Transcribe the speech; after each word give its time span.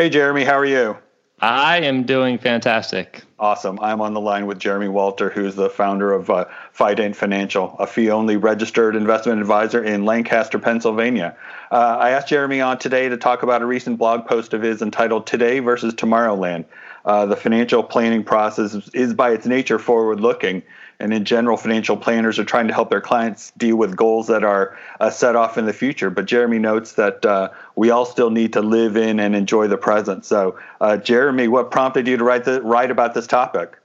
Hey, 0.00 0.10
Jeremy, 0.10 0.44
how 0.44 0.56
are 0.56 0.64
you? 0.64 0.96
I 1.40 1.78
am 1.78 2.04
doing 2.04 2.38
fantastic. 2.38 3.24
Awesome. 3.36 3.80
I'm 3.80 4.00
on 4.00 4.14
the 4.14 4.20
line 4.20 4.46
with 4.46 4.60
Jeremy 4.60 4.86
Walter, 4.86 5.28
who's 5.28 5.56
the 5.56 5.68
founder 5.68 6.12
of 6.12 6.30
uh, 6.30 6.44
Fident 6.72 7.16
Financial, 7.16 7.74
a 7.80 7.86
fee 7.88 8.08
only 8.08 8.36
registered 8.36 8.94
investment 8.94 9.40
advisor 9.40 9.82
in 9.82 10.04
Lancaster, 10.04 10.60
Pennsylvania. 10.60 11.36
Uh, 11.72 11.96
I 11.98 12.10
asked 12.10 12.28
Jeremy 12.28 12.60
on 12.60 12.78
today 12.78 13.08
to 13.08 13.16
talk 13.16 13.42
about 13.42 13.60
a 13.60 13.66
recent 13.66 13.98
blog 13.98 14.24
post 14.24 14.54
of 14.54 14.62
his 14.62 14.82
entitled 14.82 15.26
Today 15.26 15.58
versus 15.58 15.94
Tomorrowland. 15.94 16.64
Uh, 17.08 17.24
the 17.24 17.36
financial 17.36 17.82
planning 17.82 18.22
process 18.22 18.74
is, 18.92 19.14
by 19.14 19.30
its 19.30 19.46
nature 19.46 19.78
forward 19.78 20.20
looking. 20.20 20.62
And 21.00 21.14
in 21.14 21.24
general, 21.24 21.56
financial 21.56 21.96
planners 21.96 22.38
are 22.38 22.44
trying 22.44 22.68
to 22.68 22.74
help 22.74 22.90
their 22.90 23.00
clients 23.00 23.50
deal 23.56 23.76
with 23.76 23.96
goals 23.96 24.26
that 24.26 24.44
are 24.44 24.76
uh, 25.00 25.08
set 25.08 25.34
off 25.34 25.56
in 25.56 25.64
the 25.64 25.72
future. 25.72 26.10
But 26.10 26.26
Jeremy 26.26 26.58
notes 26.58 26.92
that 26.92 27.24
uh, 27.24 27.48
we 27.76 27.88
all 27.88 28.04
still 28.04 28.28
need 28.28 28.52
to 28.52 28.60
live 28.60 28.98
in 28.98 29.20
and 29.20 29.34
enjoy 29.34 29.68
the 29.68 29.78
present. 29.78 30.26
So, 30.26 30.58
uh, 30.82 30.98
Jeremy, 30.98 31.48
what 31.48 31.70
prompted 31.70 32.06
you 32.06 32.18
to 32.18 32.24
write 32.24 32.44
the, 32.44 32.60
write 32.60 32.90
about 32.90 33.14
this 33.14 33.26
topic? 33.26 33.78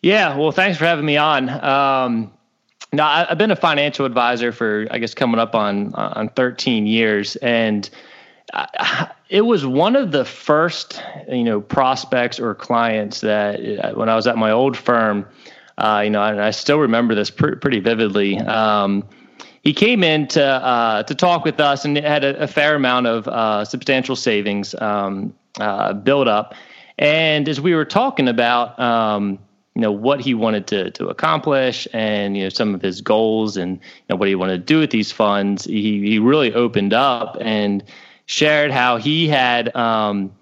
Yeah, 0.00 0.34
well, 0.38 0.52
thanks 0.52 0.78
for 0.78 0.86
having 0.86 1.04
me 1.04 1.18
on. 1.18 1.50
Um, 1.50 2.32
now, 2.94 3.26
I've 3.28 3.36
been 3.36 3.50
a 3.50 3.56
financial 3.56 4.06
advisor 4.06 4.52
for, 4.52 4.86
I 4.90 4.98
guess, 4.98 5.12
coming 5.12 5.38
up 5.38 5.54
on 5.54 5.94
on 5.94 6.30
13 6.30 6.86
years, 6.86 7.36
and 7.36 7.90
it 9.32 9.46
was 9.46 9.64
one 9.64 9.96
of 9.96 10.12
the 10.12 10.26
first, 10.26 11.02
you 11.26 11.42
know, 11.42 11.58
prospects 11.58 12.38
or 12.38 12.54
clients 12.54 13.22
that 13.22 13.60
uh, 13.82 13.92
when 13.94 14.10
I 14.10 14.14
was 14.14 14.26
at 14.26 14.36
my 14.36 14.50
old 14.50 14.76
firm, 14.76 15.26
uh, 15.78 16.02
you 16.04 16.10
know, 16.10 16.22
and 16.22 16.38
I 16.38 16.50
still 16.50 16.78
remember 16.78 17.14
this 17.14 17.30
pr- 17.30 17.56
pretty 17.56 17.80
vividly. 17.80 18.38
Um, 18.38 19.08
he 19.62 19.72
came 19.72 20.04
in 20.04 20.28
to 20.28 20.44
uh, 20.44 21.02
to 21.04 21.14
talk 21.14 21.46
with 21.46 21.60
us 21.60 21.86
and 21.86 21.96
had 21.96 22.24
a, 22.24 22.42
a 22.42 22.46
fair 22.46 22.74
amount 22.74 23.06
of 23.06 23.26
uh, 23.26 23.64
substantial 23.64 24.16
savings 24.16 24.74
um, 24.74 25.32
uh, 25.58 25.94
build 25.94 26.28
up. 26.28 26.54
And 26.98 27.48
as 27.48 27.58
we 27.58 27.74
were 27.74 27.86
talking 27.86 28.28
about, 28.28 28.78
um, 28.78 29.38
you 29.74 29.80
know, 29.80 29.92
what 29.92 30.20
he 30.20 30.34
wanted 30.34 30.66
to 30.66 30.90
to 30.90 31.08
accomplish 31.08 31.88
and 31.94 32.36
you 32.36 32.42
know 32.42 32.48
some 32.50 32.74
of 32.74 32.82
his 32.82 33.00
goals 33.00 33.56
and 33.56 33.76
you 33.78 34.04
know, 34.10 34.16
what 34.16 34.28
he 34.28 34.34
wanted 34.34 34.58
to 34.58 34.74
do 34.74 34.80
with 34.80 34.90
these 34.90 35.10
funds, 35.10 35.64
he 35.64 36.06
he 36.06 36.18
really 36.18 36.52
opened 36.52 36.92
up 36.92 37.38
and 37.40 37.82
shared 38.26 38.70
how 38.70 38.96
he 38.96 39.28
had 39.28 39.74
um, 39.74 40.32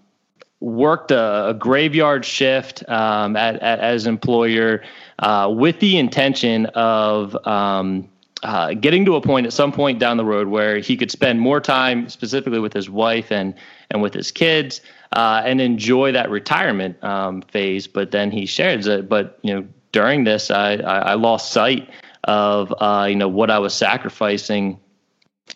worked 0.60 1.10
a, 1.10 1.48
a, 1.48 1.54
graveyard 1.54 2.24
shift 2.24 2.86
um, 2.88 3.36
at, 3.36 3.56
at, 3.62 4.06
employer 4.06 4.82
uh, 5.18 5.52
with 5.54 5.80
the 5.80 5.98
intention 5.98 6.66
of 6.66 7.34
um, 7.46 8.08
uh, 8.42 8.74
getting 8.74 9.04
to 9.04 9.16
a 9.16 9.20
point 9.20 9.46
at 9.46 9.52
some 9.52 9.72
point 9.72 9.98
down 9.98 10.16
the 10.16 10.24
road 10.24 10.48
where 10.48 10.78
he 10.78 10.96
could 10.96 11.10
spend 11.10 11.40
more 11.40 11.60
time 11.60 12.08
specifically 12.08 12.58
with 12.58 12.72
his 12.72 12.88
wife 12.88 13.30
and 13.30 13.54
and 13.90 14.00
with 14.00 14.14
his 14.14 14.30
kids 14.30 14.80
uh, 15.12 15.42
and 15.44 15.60
enjoy 15.60 16.12
that 16.12 16.30
retirement 16.30 17.02
um, 17.02 17.42
phase. 17.42 17.86
But 17.86 18.12
then 18.12 18.30
he 18.30 18.46
shares 18.46 18.86
it. 18.86 19.08
But 19.08 19.38
you 19.42 19.54
know, 19.54 19.66
during 19.92 20.24
this, 20.24 20.50
I 20.50 20.74
I, 20.74 20.98
I 20.98 21.14
lost 21.14 21.52
sight 21.52 21.90
of 22.24 22.72
uh, 22.78 23.06
you 23.08 23.16
know 23.16 23.28
what 23.28 23.50
I 23.50 23.58
was 23.58 23.74
sacrificing 23.74 24.78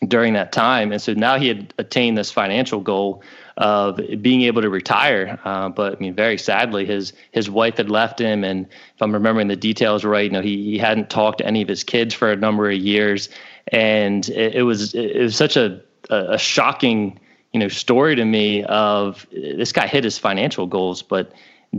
during 0.07 0.35
that 0.35 0.53
time. 0.53 0.93
And 0.93 1.01
so 1.01 1.15
now 1.15 1.39
he 1.39 1.49
had 1.49 1.73
attained 1.79 2.19
this 2.19 2.31
financial 2.31 2.81
goal 2.81 3.23
of 3.57 4.01
being 4.21 4.43
able 4.43 4.63
to 4.63 4.71
retire. 4.71 5.39
Uh, 5.45 5.69
but 5.69 5.97
I 5.97 5.99
mean, 6.01 6.15
very 6.15 6.39
sadly, 6.39 6.87
his 6.87 7.13
his 7.31 7.49
wife 7.49 7.77
had 7.77 7.91
left 7.91 8.21
him, 8.21 8.45
and 8.45 8.67
if 8.67 9.03
I'm 9.03 9.13
remembering 9.13 9.49
the 9.49 9.57
details 9.57 10.05
right, 10.05 10.25
you 10.25 10.31
know, 10.31 10.43
he, 10.43 10.73
he 10.73 10.79
hadn't 10.79 11.11
talked 11.11 11.39
to 11.39 11.47
any 11.47 11.63
of 11.63 11.69
his 11.69 11.85
kids 11.85 12.15
for 12.15 12.33
a 12.33 12.37
number 12.37 12.69
of 12.69 12.77
years, 12.77 13.29
and 13.69 14.29
it, 14.29 14.57
it 14.57 14.63
was 14.63 14.95
it 14.95 15.21
was 15.21 15.37
such 15.37 15.57
a 15.57 15.81
a, 16.11 16.39
shocking 16.39 17.19
you 17.53 17.61
know 17.61 17.69
story 17.69 18.17
to 18.17 18.25
me 18.25 18.65
of 18.65 19.27
this 19.31 19.73
guy 19.73 19.87
hit 19.87 20.05
his 20.05 20.19
financial 20.19 20.67
goals, 20.67 21.03
but 21.03 21.33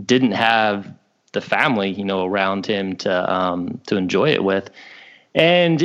didn't 0.06 0.31
have 0.31 0.94
the 1.34 1.42
family 1.42 1.92
you 1.92 2.06
know 2.06 2.25
around 2.25 2.66
him 2.66 2.95
to 2.95 3.34
um, 3.34 3.81
to 3.88 3.97
enjoy 3.97 4.30
it 4.30 4.44
with. 4.44 4.69
And 5.35 5.84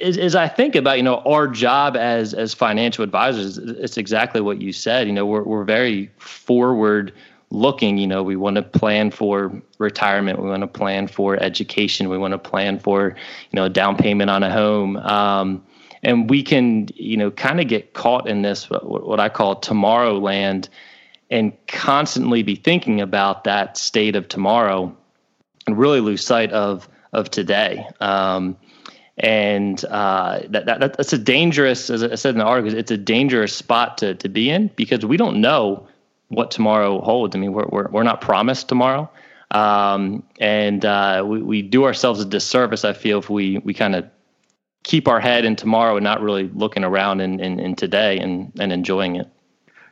as, 0.00 0.16
as, 0.16 0.34
I 0.34 0.48
think 0.48 0.74
about, 0.74 0.96
you 0.96 1.02
know, 1.02 1.18
our 1.18 1.46
job 1.48 1.96
as 1.96 2.32
as 2.32 2.54
financial 2.54 3.04
advisors, 3.04 3.58
it's 3.58 3.98
exactly 3.98 4.40
what 4.40 4.62
you 4.62 4.72
said. 4.72 5.06
You 5.06 5.12
know, 5.12 5.26
we're 5.26 5.42
we're 5.42 5.64
very 5.64 6.10
forward 6.16 7.12
looking. 7.50 7.98
You 7.98 8.06
know, 8.06 8.22
we 8.22 8.36
want 8.36 8.56
to 8.56 8.62
plan 8.62 9.10
for 9.10 9.52
retirement, 9.78 10.42
we 10.42 10.48
want 10.48 10.62
to 10.62 10.66
plan 10.66 11.08
for 11.08 11.36
education, 11.42 12.08
we 12.08 12.16
want 12.16 12.32
to 12.32 12.38
plan 12.38 12.78
for, 12.78 13.14
you 13.50 13.56
know, 13.56 13.64
a 13.64 13.68
down 13.68 13.98
payment 13.98 14.30
on 14.30 14.42
a 14.42 14.50
home. 14.50 14.96
Um, 14.96 15.62
and 16.02 16.30
we 16.30 16.42
can, 16.42 16.88
you 16.94 17.18
know, 17.18 17.30
kind 17.30 17.60
of 17.60 17.68
get 17.68 17.92
caught 17.92 18.26
in 18.26 18.40
this 18.40 18.70
what 18.70 19.20
I 19.20 19.28
call 19.28 19.56
tomorrow 19.56 20.18
land, 20.18 20.70
and 21.30 21.52
constantly 21.66 22.42
be 22.42 22.54
thinking 22.56 23.02
about 23.02 23.44
that 23.44 23.76
state 23.76 24.16
of 24.16 24.28
tomorrow, 24.28 24.96
and 25.66 25.76
really 25.76 26.00
lose 26.00 26.24
sight 26.24 26.50
of 26.52 26.88
of 27.12 27.30
today. 27.30 27.86
Um, 28.00 28.56
and 29.18 29.82
uh, 29.86 30.40
that, 30.48 30.66
that, 30.66 30.96
that's 30.96 31.12
a 31.12 31.18
dangerous, 31.18 31.88
as 31.88 32.02
I 32.02 32.14
said 32.16 32.34
in 32.34 32.38
the 32.38 32.44
article, 32.44 32.78
it's 32.78 32.90
a 32.90 32.98
dangerous 32.98 33.54
spot 33.54 33.98
to 33.98 34.14
to 34.16 34.28
be 34.28 34.50
in 34.50 34.68
because 34.76 35.06
we 35.06 35.16
don't 35.16 35.40
know 35.40 35.86
what 36.28 36.50
tomorrow 36.50 37.00
holds. 37.00 37.34
I 37.34 37.38
mean, 37.38 37.52
we're 37.52 37.66
we're, 37.68 37.88
we're 37.88 38.02
not 38.02 38.20
promised 38.20 38.68
tomorrow, 38.68 39.10
um, 39.52 40.22
and 40.38 40.84
uh, 40.84 41.24
we 41.26 41.40
we 41.40 41.62
do 41.62 41.84
ourselves 41.84 42.20
a 42.20 42.26
disservice. 42.26 42.84
I 42.84 42.92
feel 42.92 43.18
if 43.18 43.30
we 43.30 43.58
we 43.58 43.72
kind 43.72 43.94
of 43.96 44.04
keep 44.84 45.08
our 45.08 45.18
head 45.18 45.44
in 45.44 45.56
tomorrow 45.56 45.96
and 45.96 46.04
not 46.04 46.20
really 46.20 46.48
looking 46.54 46.84
around 46.84 47.20
in, 47.20 47.40
in, 47.40 47.58
in 47.58 47.74
today 47.74 48.18
and 48.18 48.52
and 48.58 48.70
enjoying 48.70 49.16
it. 49.16 49.28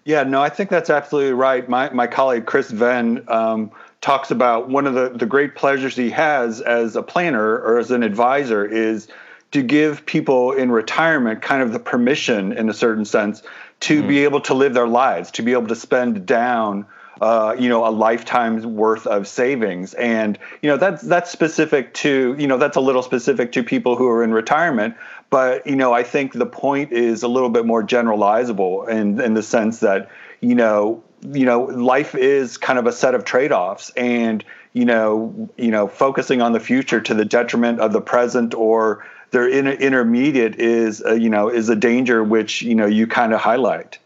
Yeah, 0.04 0.22
no, 0.22 0.42
I 0.42 0.50
think 0.50 0.68
that's 0.68 0.90
absolutely 0.90 1.32
right. 1.32 1.66
My 1.68 1.90
my 1.90 2.06
colleague 2.06 2.46
Kris 2.46 2.70
Venne 2.70 3.26
um, 3.28 3.70
talks 4.02 4.30
about 4.30 4.68
one 4.68 4.86
of 4.86 4.94
the, 4.94 5.08
the 5.08 5.26
great 5.26 5.54
pleasures 5.54 5.96
he 5.96 6.10
has 6.10 6.60
as 6.60 6.94
a 6.94 7.02
planner 7.02 7.58
or 7.58 7.78
as 7.78 7.90
an 7.90 8.02
advisor 8.02 8.64
is 8.66 9.08
to 9.52 9.62
give 9.62 10.04
people 10.04 10.52
in 10.52 10.70
retirement 10.70 11.40
kind 11.40 11.62
of 11.62 11.72
the 11.72 11.78
permission 11.78 12.52
in 12.52 12.68
a 12.68 12.74
certain 12.74 13.04
sense 13.04 13.42
to 13.80 14.00
mm-hmm. 14.00 14.08
be 14.08 14.24
able 14.24 14.40
to 14.42 14.52
live 14.52 14.74
their 14.74 14.88
lives, 14.88 15.30
to 15.30 15.42
be 15.42 15.52
able 15.52 15.68
to 15.68 15.76
spend 15.76 16.26
down 16.26 16.84
uh, 17.20 17.54
you 17.58 17.68
know 17.68 17.86
a 17.86 17.90
lifetime's 17.90 18.66
worth 18.66 19.06
of 19.06 19.26
savings 19.26 19.94
and 19.94 20.38
you 20.62 20.68
know 20.68 20.76
that's 20.76 21.02
that's 21.02 21.30
specific 21.30 21.94
to 21.94 22.34
you 22.38 22.46
know 22.46 22.58
that's 22.58 22.76
a 22.76 22.80
little 22.80 23.02
specific 23.02 23.52
to 23.52 23.62
people 23.62 23.96
who 23.96 24.08
are 24.08 24.22
in 24.24 24.32
retirement 24.32 24.94
but 25.30 25.66
you 25.66 25.76
know 25.76 25.92
i 25.92 26.02
think 26.02 26.32
the 26.32 26.46
point 26.46 26.92
is 26.92 27.22
a 27.22 27.28
little 27.28 27.50
bit 27.50 27.64
more 27.64 27.82
generalizable 27.82 28.88
in 28.88 29.20
in 29.20 29.34
the 29.34 29.42
sense 29.42 29.80
that 29.80 30.10
you 30.40 30.54
know 30.54 31.02
you 31.32 31.46
know 31.46 31.62
life 31.62 32.14
is 32.14 32.58
kind 32.58 32.78
of 32.78 32.86
a 32.86 32.92
set 32.92 33.14
of 33.14 33.24
trade-offs 33.24 33.90
and 33.96 34.44
you 34.72 34.84
know 34.84 35.50
you 35.56 35.70
know 35.70 35.86
focusing 35.86 36.42
on 36.42 36.52
the 36.52 36.60
future 36.60 37.00
to 37.00 37.14
the 37.14 37.24
detriment 37.24 37.80
of 37.80 37.92
the 37.92 38.00
present 38.00 38.54
or 38.54 39.06
their 39.30 39.48
inter- 39.48 39.72
intermediate 39.72 40.56
is 40.60 41.02
a, 41.04 41.18
you 41.18 41.30
know 41.30 41.48
is 41.48 41.68
a 41.68 41.76
danger 41.76 42.22
which 42.22 42.62
you 42.62 42.74
know 42.74 42.86
you 42.86 43.06
kind 43.06 43.32
of 43.32 43.40
highlight 43.40 43.98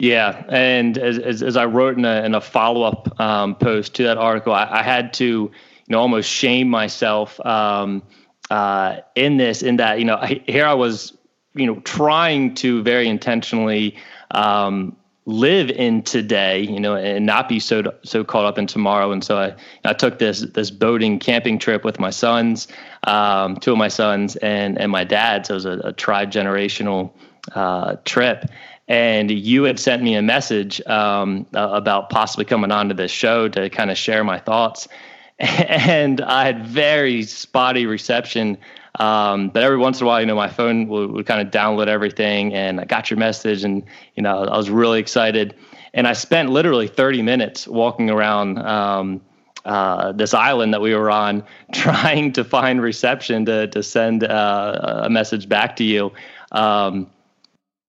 yeah 0.00 0.44
and 0.48 0.98
as, 0.98 1.18
as, 1.18 1.42
as 1.42 1.56
i 1.56 1.64
wrote 1.64 1.96
in 1.96 2.04
a, 2.04 2.24
in 2.24 2.34
a 2.34 2.40
follow-up 2.40 3.20
um, 3.20 3.54
post 3.54 3.94
to 3.94 4.02
that 4.04 4.18
article 4.18 4.52
I, 4.52 4.80
I, 4.80 4.82
had 4.82 5.12
to 5.14 5.24
you 5.24 5.52
know 5.88 6.00
almost 6.00 6.28
shame 6.28 6.68
myself 6.68 7.38
um, 7.44 8.02
uh, 8.50 8.98
in 9.14 9.36
this 9.36 9.62
in 9.62 9.76
that 9.76 9.98
you 9.98 10.04
know 10.04 10.18
here 10.46 10.66
i 10.66 10.74
was 10.74 11.16
you 11.54 11.66
know 11.66 11.80
trying 11.80 12.54
to 12.56 12.82
very 12.82 13.08
intentionally 13.08 13.96
um, 14.32 14.96
live 15.26 15.70
in 15.70 16.02
today, 16.02 16.60
you 16.60 16.80
know, 16.80 16.96
and 16.96 17.24
not 17.24 17.48
be 17.48 17.60
so 17.60 17.82
so 18.02 18.24
caught 18.24 18.44
up 18.44 18.58
in 18.58 18.66
tomorrow. 18.66 19.12
And 19.12 19.22
so 19.22 19.38
I 19.38 19.54
I 19.84 19.92
took 19.92 20.18
this 20.18 20.40
this 20.40 20.70
boating 20.70 21.18
camping 21.18 21.58
trip 21.58 21.84
with 21.84 21.98
my 21.98 22.10
sons, 22.10 22.68
um, 23.04 23.56
two 23.56 23.72
of 23.72 23.78
my 23.78 23.88
sons, 23.88 24.36
and 24.36 24.78
and 24.78 24.90
my 24.90 25.04
dad. 25.04 25.46
So 25.46 25.54
it 25.54 25.56
was 25.56 25.64
a, 25.66 25.80
a 25.84 25.92
tri 25.92 26.26
generational 26.26 27.12
uh, 27.54 27.96
trip. 28.04 28.46
And 28.88 29.30
you 29.30 29.62
had 29.64 29.78
sent 29.78 30.02
me 30.02 30.14
a 30.14 30.22
message 30.22 30.84
um, 30.86 31.46
about 31.52 32.10
possibly 32.10 32.44
coming 32.44 32.72
onto 32.72 32.94
this 32.94 33.12
show 33.12 33.48
to 33.48 33.70
kind 33.70 33.90
of 33.90 33.98
share 33.98 34.24
my 34.24 34.38
thoughts. 34.38 34.88
And 35.40 36.20
I 36.20 36.44
had 36.44 36.66
very 36.66 37.22
spotty 37.22 37.86
reception 37.86 38.58
um, 38.98 39.50
but 39.50 39.62
every 39.62 39.78
once 39.78 40.00
in 40.00 40.04
a 40.04 40.06
while, 40.06 40.20
you 40.20 40.26
know, 40.26 40.34
my 40.34 40.48
phone 40.48 40.88
would, 40.88 41.10
would 41.12 41.26
kind 41.26 41.40
of 41.40 41.52
download 41.52 41.86
everything, 41.86 42.52
and 42.52 42.80
I 42.80 42.84
got 42.84 43.10
your 43.10 43.18
message, 43.18 43.62
and 43.62 43.84
you 44.16 44.22
know, 44.22 44.44
I 44.44 44.56
was 44.56 44.68
really 44.68 44.98
excited. 44.98 45.54
And 45.94 46.06
I 46.06 46.12
spent 46.12 46.50
literally 46.50 46.86
30 46.86 47.22
minutes 47.22 47.66
walking 47.66 48.10
around 48.10 48.58
um, 48.58 49.20
uh, 49.64 50.12
this 50.12 50.34
island 50.34 50.74
that 50.74 50.80
we 50.80 50.94
were 50.94 51.10
on, 51.10 51.44
trying 51.72 52.32
to 52.32 52.44
find 52.44 52.82
reception 52.82 53.44
to 53.46 53.68
to 53.68 53.82
send 53.82 54.24
uh, 54.24 55.02
a 55.04 55.10
message 55.10 55.48
back 55.48 55.76
to 55.76 55.84
you. 55.84 56.12
Um, 56.52 57.08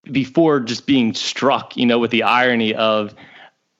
before 0.10 0.60
just 0.60 0.86
being 0.86 1.14
struck, 1.14 1.78
you 1.78 1.86
know, 1.86 2.00
with 2.00 2.12
the 2.12 2.24
irony 2.24 2.74
of 2.74 3.14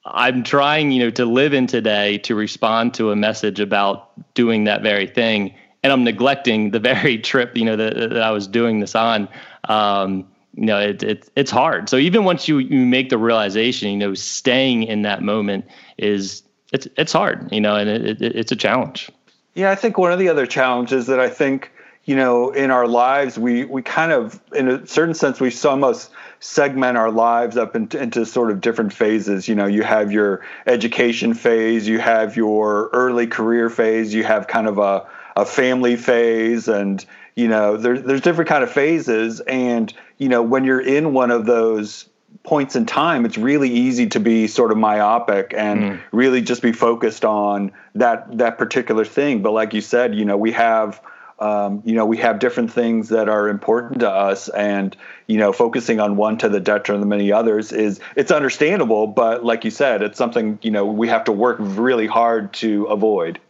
I'm 0.04 0.42
trying, 0.42 0.90
you 0.90 1.04
know, 1.04 1.10
to 1.10 1.24
live 1.24 1.54
in 1.54 1.66
today 1.66 2.18
to 2.18 2.34
respond 2.34 2.94
to 2.94 3.12
a 3.12 3.16
message 3.16 3.60
about 3.60 4.10
doing 4.34 4.64
that 4.64 4.82
very 4.82 5.06
thing 5.06 5.54
and 5.82 5.92
I'm 5.92 6.04
neglecting 6.04 6.70
the 6.70 6.80
very 6.80 7.18
trip, 7.18 7.56
you 7.56 7.64
know, 7.64 7.76
that, 7.76 7.94
that 7.94 8.22
I 8.22 8.30
was 8.30 8.46
doing 8.46 8.80
this 8.80 8.94
on. 8.94 9.28
Um, 9.68 10.28
you 10.54 10.66
know, 10.66 10.78
it, 10.78 11.02
it, 11.02 11.30
it's 11.34 11.50
hard. 11.50 11.88
So 11.88 11.96
even 11.96 12.24
once 12.24 12.46
you, 12.46 12.58
you 12.58 12.84
make 12.84 13.08
the 13.08 13.16
realization, 13.16 13.90
you 13.90 13.96
know, 13.96 14.14
staying 14.14 14.82
in 14.82 15.02
that 15.02 15.22
moment 15.22 15.64
is, 15.96 16.42
it's, 16.72 16.86
it's 16.98 17.12
hard, 17.12 17.50
you 17.50 17.60
know, 17.60 17.76
and 17.76 17.88
it, 17.88 18.20
it, 18.20 18.36
it's 18.36 18.52
a 18.52 18.56
challenge. 18.56 19.10
Yeah. 19.54 19.70
I 19.70 19.74
think 19.74 19.96
one 19.96 20.12
of 20.12 20.18
the 20.18 20.28
other 20.28 20.46
challenges 20.46 21.06
that 21.06 21.20
I 21.20 21.30
think, 21.30 21.72
you 22.04 22.16
know, 22.16 22.50
in 22.50 22.70
our 22.70 22.88
lives, 22.88 23.38
we, 23.38 23.64
we 23.64 23.82
kind 23.82 24.10
of, 24.10 24.40
in 24.52 24.68
a 24.68 24.86
certain 24.86 25.14
sense, 25.14 25.40
we 25.40 25.52
almost 25.64 26.10
segment 26.40 26.96
our 26.96 27.10
lives 27.10 27.56
up 27.56 27.76
into, 27.76 28.00
into 28.00 28.26
sort 28.26 28.50
of 28.50 28.60
different 28.60 28.92
phases. 28.92 29.46
You 29.46 29.54
know, 29.54 29.66
you 29.66 29.84
have 29.84 30.10
your 30.10 30.44
education 30.66 31.34
phase, 31.34 31.86
you 31.86 32.00
have 32.00 32.36
your 32.36 32.88
early 32.92 33.28
career 33.28 33.70
phase, 33.70 34.12
you 34.12 34.24
have 34.24 34.48
kind 34.48 34.66
of 34.66 34.78
a, 34.78 35.06
a 35.36 35.46
family 35.46 35.96
phase 35.96 36.68
and 36.68 37.04
you 37.36 37.48
know 37.48 37.76
there's 37.76 38.02
there's 38.02 38.20
different 38.20 38.48
kind 38.48 38.62
of 38.62 38.70
phases 38.70 39.40
and 39.40 39.92
you 40.18 40.28
know 40.28 40.42
when 40.42 40.64
you're 40.64 40.80
in 40.80 41.12
one 41.14 41.30
of 41.30 41.46
those 41.46 42.08
points 42.42 42.76
in 42.76 42.84
time 42.86 43.24
it's 43.24 43.38
really 43.38 43.70
easy 43.70 44.06
to 44.06 44.20
be 44.20 44.46
sort 44.46 44.70
of 44.70 44.76
myopic 44.76 45.54
and 45.56 45.80
mm. 45.80 46.00
really 46.12 46.42
just 46.42 46.60
be 46.60 46.72
focused 46.72 47.24
on 47.24 47.72
that 47.94 48.36
that 48.36 48.58
particular 48.58 49.04
thing 49.04 49.42
but 49.42 49.52
like 49.52 49.72
you 49.72 49.80
said 49.80 50.14
you 50.14 50.24
know 50.24 50.36
we 50.36 50.52
have 50.52 51.00
um, 51.42 51.82
you 51.84 51.94
know 51.94 52.06
we 52.06 52.16
have 52.18 52.38
different 52.38 52.72
things 52.72 53.08
that 53.08 53.28
are 53.28 53.48
important 53.48 54.00
to 54.00 54.10
us 54.10 54.48
and 54.50 54.96
you 55.26 55.38
know 55.38 55.52
focusing 55.52 56.00
on 56.00 56.16
one 56.16 56.38
to 56.38 56.48
the 56.48 56.60
detriment 56.60 57.02
of 57.02 57.08
many 57.08 57.32
others 57.32 57.72
is 57.72 58.00
it's 58.16 58.30
understandable 58.30 59.06
but 59.06 59.44
like 59.44 59.64
you 59.64 59.70
said 59.70 60.02
it's 60.02 60.18
something 60.18 60.58
you 60.62 60.70
know 60.70 60.84
we 60.84 61.08
have 61.08 61.24
to 61.24 61.32
work 61.32 61.56
really 61.60 62.06
hard 62.06 62.52
to 62.52 62.84
avoid 62.84 63.40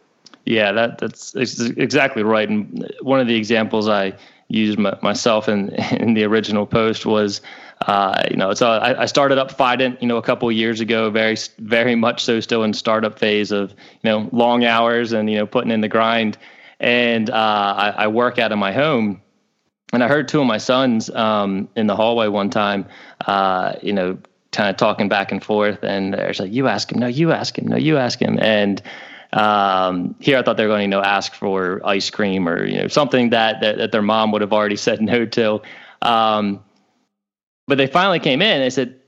yeah, 0.45 0.73
that 0.73 0.99
that's 0.99 1.35
exactly 1.37 2.23
right. 2.23 2.49
And 2.49 2.93
one 3.03 3.21
of 3.21 3.29
the 3.29 3.37
examples 3.37 3.89
I 3.89 4.13
used 4.49 4.79
myself 4.79 5.49
in 5.49 5.71
in 5.93 6.15
the 6.15 6.25
original 6.25 6.67
post 6.67 7.07
was, 7.07 7.41
uh, 7.87 8.23
you 8.31 8.37
know, 8.37 8.53
so 8.55 8.69
I, 8.69 9.03
I, 9.03 9.07
started 9.07 9.39
up 9.39 9.57
Fident, 9.57 10.01
you 10.03 10.09
know, 10.09 10.17
a 10.17 10.23
couple 10.23 10.51
years 10.51 10.81
ago, 10.81 11.11
very 11.11 11.37
very 11.59 11.95
much 11.95 12.25
so 12.25 12.41
still 12.41 12.65
in 12.65 12.73
startup 12.73 13.19
phase 13.19 13.53
of 13.53 13.71
you 13.71 14.11
know 14.11 14.29
long 14.33 14.65
hours 14.65 15.13
and 15.13 15.31
you 15.31 15.37
know 15.37 15.47
putting 15.47 15.71
in 15.71 15.81
the 15.81 15.89
grind, 15.89 16.37
and 16.83 17.31
uh, 17.31 17.35
I, 17.35 17.95
I, 17.97 18.07
work 18.09 18.39
out 18.39 18.51
of 18.51 18.59
my 18.59 18.73
home. 18.73 19.23
And 19.93 20.03
I 20.03 20.09
heard 20.09 20.27
two 20.27 20.41
of 20.41 20.47
my 20.47 20.59
sons 20.59 21.11
um, 21.11 21.69
in 21.77 21.87
the 21.87 21.95
hallway 21.95 22.27
one 22.27 22.51
time, 22.51 22.87
uh, 23.27 23.75
you 23.83 23.93
know, 23.93 24.19
kind 24.51 24.69
of 24.69 24.77
talking 24.77 25.09
back 25.09 25.33
and 25.33 25.43
forth, 25.43 25.83
and 25.83 26.15
they're 26.15 26.33
like, 26.39 26.53
"You 26.53 26.67
ask 26.67 26.91
him, 26.91 26.99
no, 26.99 27.07
you 27.07 27.31
ask 27.31 27.59
him, 27.59 27.69
no, 27.69 27.77
you 27.77 27.99
ask 27.99 28.21
him," 28.21 28.39
and 28.41 28.83
um, 29.33 30.15
here, 30.19 30.39
I 30.39 30.43
thought 30.43 30.57
they 30.57 30.65
were 30.65 30.71
going 30.71 30.81
to 30.81 30.85
you 30.85 30.89
know 30.89 31.03
ask 31.03 31.35
for 31.35 31.81
ice 31.87 32.11
cream 32.11 32.49
or 32.49 32.65
you 32.65 32.79
know 32.79 32.89
something 32.89 33.31
that 33.31 33.61
that, 33.61 33.79
that 33.79 33.93
their 33.93 34.03
mom 34.03 34.33
would 34.33 34.41
have 34.41 34.53
already 34.53 34.77
said 34.77 35.01
no 35.01 35.27
to. 35.27 35.61
Um, 36.01 36.65
but 37.67 37.79
they 37.79 37.87
finally 37.87 38.19
came 38.19 38.43
in. 38.43 38.49
and 38.49 38.63
They 38.63 38.71
said, 38.71 38.99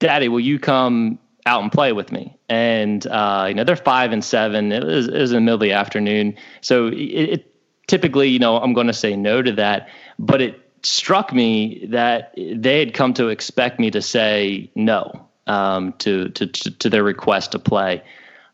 "Daddy, 0.00 0.28
will 0.28 0.40
you 0.40 0.58
come 0.58 1.18
out 1.48 1.62
and 1.62 1.72
play 1.72 1.92
with 1.92 2.12
me?" 2.12 2.36
And 2.48 3.06
uh, 3.06 3.46
you 3.48 3.54
know 3.54 3.64
they're 3.64 3.76
five 3.76 4.12
and 4.12 4.24
seven. 4.24 4.70
It 4.72 4.84
was, 4.84 5.08
it 5.08 5.18
was 5.18 5.32
in 5.32 5.36
the 5.36 5.40
middle 5.40 5.54
of 5.54 5.60
the 5.60 5.72
afternoon, 5.72 6.36
so 6.60 6.88
it, 6.88 6.94
it 6.94 7.54
typically 7.86 8.28
you 8.28 8.38
know 8.38 8.58
I'm 8.58 8.74
going 8.74 8.86
to 8.86 8.92
say 8.92 9.16
no 9.16 9.42
to 9.42 9.52
that. 9.52 9.88
But 10.18 10.40
it 10.40 10.60
struck 10.82 11.32
me 11.32 11.86
that 11.86 12.34
they 12.36 12.78
had 12.78 12.94
come 12.94 13.14
to 13.14 13.28
expect 13.28 13.80
me 13.80 13.90
to 13.90 14.00
say 14.00 14.70
no 14.74 15.28
um, 15.46 15.94
to, 15.98 16.28
to 16.30 16.46
to 16.46 16.90
their 16.90 17.02
request 17.02 17.52
to 17.52 17.58
play. 17.58 18.02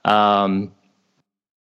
Um, 0.05 0.73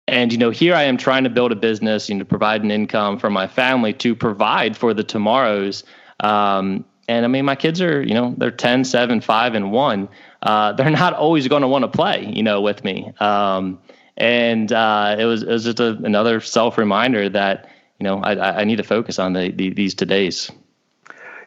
and 0.07 0.31
you 0.31 0.37
know 0.37 0.49
here 0.49 0.73
i 0.73 0.83
am 0.83 0.97
trying 0.97 1.23
to 1.23 1.29
build 1.29 1.51
a 1.51 1.55
business 1.55 2.09
you 2.09 2.15
know 2.15 2.23
provide 2.23 2.63
an 2.63 2.71
income 2.71 3.19
for 3.19 3.29
my 3.29 3.47
family 3.47 3.93
to 3.93 4.15
provide 4.15 4.77
for 4.77 4.93
the 4.93 5.03
tomorrows 5.03 5.83
um, 6.21 6.85
and 7.07 7.25
i 7.25 7.27
mean 7.27 7.45
my 7.45 7.55
kids 7.55 7.81
are 7.81 8.01
you 8.01 8.13
know 8.13 8.33
they're 8.37 8.51
10 8.51 8.83
7 8.83 9.21
5 9.21 9.55
and 9.55 9.71
1 9.71 10.09
uh, 10.43 10.73
they're 10.73 10.89
not 10.89 11.13
always 11.13 11.47
going 11.47 11.61
to 11.61 11.67
want 11.67 11.83
to 11.83 11.87
play 11.87 12.25
you 12.25 12.43
know 12.43 12.61
with 12.61 12.83
me. 12.83 13.11
Um, 13.19 13.79
and 14.17 14.71
uh, 14.71 15.15
it 15.17 15.25
was 15.25 15.43
it 15.43 15.49
was 15.49 15.63
just 15.63 15.79
a, 15.79 15.89
another 16.03 16.41
self 16.41 16.77
reminder 16.77 17.29
that 17.29 17.69
you 17.99 18.03
know 18.03 18.19
I, 18.19 18.61
I 18.61 18.63
need 18.63 18.77
to 18.77 18.83
focus 18.83 19.19
on 19.19 19.33
the, 19.33 19.51
the 19.51 19.69
these 19.69 19.95
todays 19.95 20.51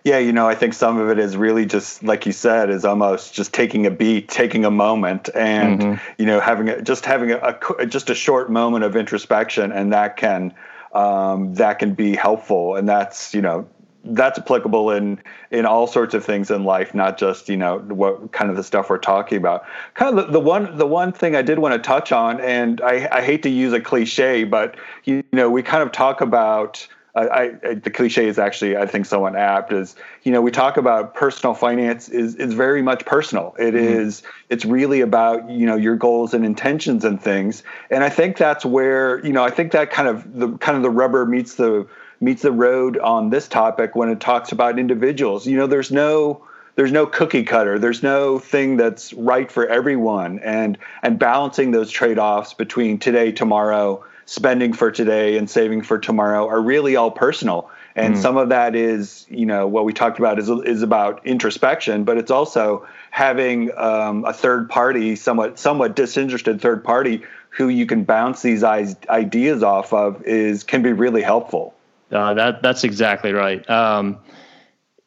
yeah, 0.02 0.16
you 0.16 0.32
know, 0.32 0.48
I 0.48 0.54
think 0.54 0.72
some 0.72 0.96
of 0.96 1.10
it 1.10 1.18
is 1.18 1.36
really 1.36 1.66
just 1.66 2.02
like 2.02 2.24
you 2.24 2.32
said, 2.32 2.70
is 2.70 2.86
almost 2.86 3.34
just 3.34 3.52
taking 3.52 3.84
a 3.84 3.90
beat, 3.90 4.28
taking 4.28 4.64
a 4.64 4.70
moment, 4.70 5.28
and 5.34 5.80
mm-hmm. 5.80 6.12
you 6.16 6.24
know, 6.24 6.40
having 6.40 6.70
a, 6.70 6.80
just 6.80 7.04
having 7.04 7.32
a, 7.32 7.58
a, 7.78 7.84
just 7.84 8.08
a 8.08 8.14
short 8.14 8.50
moment 8.50 8.84
of 8.84 8.96
introspection, 8.96 9.72
and 9.72 9.92
that 9.92 10.16
can 10.16 10.54
um, 10.94 11.54
that 11.56 11.80
can 11.80 11.92
be 11.92 12.16
helpful, 12.16 12.76
and 12.76 12.88
that's 12.88 13.34
you 13.34 13.42
know 13.42 13.68
that's 14.04 14.38
applicable 14.38 14.90
in 14.90 15.20
in 15.50 15.66
all 15.66 15.86
sorts 15.86 16.14
of 16.14 16.24
things 16.24 16.50
in 16.50 16.64
life, 16.64 16.94
not 16.94 17.18
just 17.18 17.48
you 17.48 17.56
know 17.56 17.78
what 17.78 18.32
kind 18.32 18.50
of 18.50 18.56
the 18.56 18.64
stuff 18.64 18.90
we're 18.90 18.98
talking 18.98 19.38
about. 19.38 19.64
Kind 19.94 20.18
of 20.18 20.26
the, 20.26 20.32
the 20.32 20.40
one 20.40 20.76
the 20.78 20.86
one 20.86 21.12
thing 21.12 21.36
I 21.36 21.42
did 21.42 21.58
want 21.58 21.74
to 21.74 21.86
touch 21.86 22.12
on, 22.12 22.40
and 22.40 22.80
I, 22.80 23.08
I 23.10 23.22
hate 23.22 23.42
to 23.42 23.50
use 23.50 23.72
a 23.72 23.80
cliche, 23.80 24.44
but 24.44 24.76
you 25.04 25.22
know, 25.32 25.50
we 25.50 25.62
kind 25.62 25.82
of 25.82 25.92
talk 25.92 26.20
about 26.20 26.86
I, 27.14 27.58
I, 27.62 27.74
the 27.74 27.90
cliche 27.90 28.28
is 28.28 28.38
actually 28.38 28.76
I 28.76 28.86
think 28.86 29.04
somewhat 29.04 29.34
apt 29.34 29.72
is 29.72 29.96
you 30.22 30.30
know 30.30 30.40
we 30.40 30.50
talk 30.50 30.76
about 30.76 31.14
personal 31.14 31.54
finance 31.54 32.08
is 32.08 32.36
is 32.36 32.54
very 32.54 32.82
much 32.82 33.04
personal. 33.04 33.54
It 33.58 33.74
mm-hmm. 33.74 34.00
is 34.00 34.22
it's 34.48 34.64
really 34.64 35.00
about 35.00 35.50
you 35.50 35.66
know 35.66 35.76
your 35.76 35.96
goals 35.96 36.32
and 36.34 36.44
intentions 36.44 37.04
and 37.04 37.20
things. 37.20 37.62
And 37.90 38.04
I 38.04 38.08
think 38.10 38.36
that's 38.36 38.64
where 38.64 39.24
you 39.26 39.32
know 39.32 39.42
I 39.42 39.50
think 39.50 39.72
that 39.72 39.90
kind 39.90 40.08
of 40.08 40.34
the 40.34 40.56
kind 40.58 40.76
of 40.76 40.82
the 40.82 40.90
rubber 40.90 41.26
meets 41.26 41.56
the 41.56 41.86
meets 42.20 42.42
the 42.42 42.52
road 42.52 42.98
on 42.98 43.30
this 43.30 43.48
topic 43.48 43.96
when 43.96 44.10
it 44.10 44.20
talks 44.20 44.52
about 44.52 44.78
individuals. 44.78 45.46
You 45.46 45.56
know 45.56 45.66
there's 45.66 45.90
no 45.90 46.46
there's 46.76 46.92
no 46.92 47.06
cookie 47.06 47.44
cutter. 47.44 47.78
There's 47.78 48.02
no 48.02 48.38
thing 48.38 48.76
that's 48.76 49.12
right 49.12 49.50
for 49.50 49.66
everyone 49.66 50.38
and 50.40 50.78
and 51.02 51.18
balancing 51.18 51.70
those 51.70 51.90
trade-offs 51.90 52.54
between 52.54 52.98
today, 52.98 53.32
tomorrow 53.32 54.04
spending 54.30 54.72
for 54.72 54.92
today 54.92 55.36
and 55.36 55.50
saving 55.50 55.82
for 55.82 55.98
tomorrow 55.98 56.46
are 56.46 56.60
really 56.60 56.94
all 56.94 57.10
personal. 57.10 57.68
And 57.96 58.14
mm. 58.14 58.22
some 58.22 58.36
of 58.36 58.50
that 58.50 58.76
is, 58.76 59.26
you 59.28 59.44
know, 59.44 59.66
what 59.66 59.84
we 59.84 59.92
talked 59.92 60.20
about 60.20 60.38
is 60.38 60.48
is 60.48 60.82
about 60.82 61.26
introspection, 61.26 62.04
but 62.04 62.16
it's 62.16 62.30
also 62.30 62.86
having 63.10 63.76
um, 63.76 64.24
a 64.24 64.32
third 64.32 64.68
party, 64.68 65.16
somewhat 65.16 65.58
somewhat 65.58 65.96
disinterested 65.96 66.60
third 66.60 66.84
party, 66.84 67.24
who 67.48 67.68
you 67.68 67.86
can 67.86 68.04
bounce 68.04 68.42
these 68.42 68.62
ideas 68.62 69.64
off 69.64 69.92
of, 69.92 70.22
is 70.22 70.62
can 70.62 70.82
be 70.82 70.92
really 70.92 71.22
helpful. 71.22 71.74
Uh, 72.10 72.34
that 72.34 72.62
that's 72.62 72.84
exactly 72.84 73.32
right. 73.32 73.68
Um, 73.70 74.18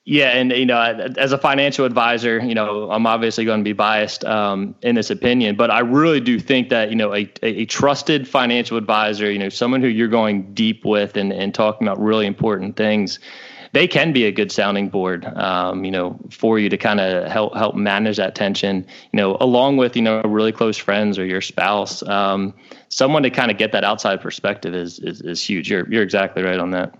yeah, 0.05 0.31
and 0.31 0.51
you 0.51 0.65
know, 0.65 0.77
as 1.17 1.31
a 1.31 1.37
financial 1.37 1.85
advisor, 1.85 2.39
you 2.39 2.53
know, 2.53 2.91
I'm 2.91 3.07
obviously 3.07 3.45
going 3.45 3.61
to 3.61 3.63
be 3.63 3.71
biased 3.71 4.25
um, 4.25 4.75
in 4.81 4.95
this 4.95 5.09
opinion, 5.09 5.55
but 5.55 5.71
I 5.71 5.79
really 5.79 6.19
do 6.19 6.39
think 6.39 6.67
that 6.69 6.89
you 6.89 6.95
know, 6.97 7.15
a, 7.15 7.31
a 7.41 7.65
trusted 7.65 8.27
financial 8.27 8.77
advisor, 8.77 9.31
you 9.31 9.39
know, 9.39 9.47
someone 9.47 9.81
who 9.81 9.87
you're 9.87 10.09
going 10.09 10.53
deep 10.53 10.83
with 10.83 11.15
and, 11.15 11.31
and 11.31 11.55
talking 11.55 11.87
about 11.87 12.01
really 12.01 12.25
important 12.25 12.75
things, 12.75 13.19
they 13.73 13.87
can 13.87 14.13
be 14.13 14.25
a 14.25 14.31
good 14.31 14.51
sounding 14.51 14.87
board, 14.87 15.25
um, 15.25 15.83
you 15.83 15.91
know, 15.91 16.17
for 16.29 16.57
you 16.59 16.69
to 16.69 16.77
kind 16.77 16.99
of 16.99 17.29
help 17.29 17.55
help 17.55 17.75
manage 17.75 18.17
that 18.17 18.35
tension, 18.35 18.85
you 19.11 19.17
know, 19.17 19.35
along 19.41 19.77
with 19.77 19.95
you 19.95 20.01
know 20.01 20.21
really 20.21 20.51
close 20.51 20.77
friends 20.77 21.19
or 21.19 21.25
your 21.25 21.41
spouse. 21.41 22.01
Um, 22.03 22.53
someone 22.89 23.23
to 23.23 23.29
kind 23.29 23.51
of 23.51 23.57
get 23.57 23.71
that 23.73 23.83
outside 23.83 24.21
perspective 24.21 24.73
is, 24.73 24.99
is 24.99 25.21
is 25.21 25.43
huge. 25.43 25.69
You're 25.69 25.91
you're 25.91 26.03
exactly 26.03 26.43
right 26.43 26.59
on 26.59 26.71
that. 26.71 26.93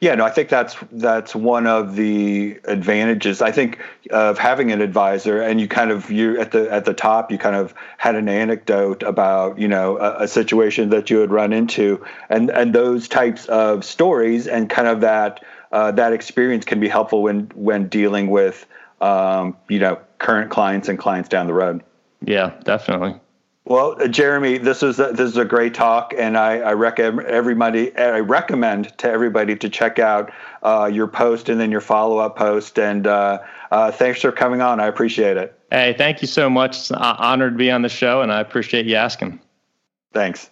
Yeah, 0.00 0.16
no, 0.16 0.24
I 0.24 0.30
think 0.30 0.48
that's 0.48 0.74
that's 0.90 1.32
one 1.32 1.68
of 1.68 1.94
the 1.94 2.58
advantages. 2.64 3.40
I 3.40 3.52
think 3.52 3.78
of 4.10 4.36
having 4.36 4.72
an 4.72 4.80
advisor, 4.80 5.40
and 5.40 5.60
you 5.60 5.68
kind 5.68 5.92
of 5.92 6.10
you 6.10 6.40
at 6.40 6.50
the 6.50 6.68
at 6.72 6.84
the 6.84 6.94
top, 6.94 7.30
you 7.30 7.38
kind 7.38 7.54
of 7.54 7.72
had 7.98 8.16
an 8.16 8.28
anecdote 8.28 9.04
about 9.04 9.60
you 9.60 9.68
know 9.68 9.98
a, 9.98 10.24
a 10.24 10.28
situation 10.28 10.90
that 10.90 11.10
you 11.10 11.18
had 11.18 11.30
run 11.30 11.52
into, 11.52 12.04
and 12.28 12.50
and 12.50 12.74
those 12.74 13.06
types 13.06 13.46
of 13.46 13.84
stories, 13.84 14.48
and 14.48 14.68
kind 14.68 14.88
of 14.88 15.02
that 15.02 15.44
uh, 15.72 15.90
that 15.92 16.12
experience 16.12 16.64
can 16.64 16.80
be 16.80 16.88
helpful 16.88 17.22
when 17.22 17.50
when 17.54 17.88
dealing 17.88 18.30
with 18.30 18.66
um, 19.00 19.56
you 19.68 19.78
know 19.78 19.98
current 20.18 20.50
clients 20.50 20.88
and 20.88 20.98
clients 20.98 21.28
down 21.28 21.46
the 21.46 21.54
road. 21.54 21.82
Yeah, 22.24 22.52
definitely. 22.64 23.18
Well, 23.64 23.96
uh, 24.02 24.08
Jeremy, 24.08 24.58
this 24.58 24.82
is 24.82 24.98
a, 24.98 25.12
this 25.12 25.30
is 25.30 25.36
a 25.36 25.44
great 25.44 25.72
talk, 25.72 26.12
and 26.18 26.36
I, 26.36 26.58
I 26.58 26.72
recommend 26.72 27.28
everybody. 27.28 27.96
I 27.96 28.18
recommend 28.20 28.96
to 28.98 29.08
everybody 29.08 29.54
to 29.56 29.68
check 29.68 29.98
out 29.98 30.32
uh, 30.62 30.90
your 30.92 31.06
post 31.06 31.48
and 31.48 31.60
then 31.60 31.70
your 31.70 31.80
follow 31.80 32.18
up 32.18 32.36
post. 32.36 32.78
And 32.78 33.06
uh, 33.06 33.38
uh, 33.70 33.92
thanks 33.92 34.20
for 34.20 34.32
coming 34.32 34.60
on. 34.60 34.80
I 34.80 34.86
appreciate 34.86 35.36
it. 35.36 35.56
Hey, 35.70 35.94
thank 35.96 36.22
you 36.22 36.28
so 36.28 36.50
much. 36.50 36.76
It's 36.76 36.90
an 36.90 36.98
honor 36.98 37.50
to 37.50 37.56
be 37.56 37.70
on 37.70 37.82
the 37.82 37.88
show, 37.88 38.20
and 38.20 38.32
I 38.32 38.40
appreciate 38.40 38.86
you 38.86 38.96
asking. 38.96 39.40
Thanks. 40.12 40.50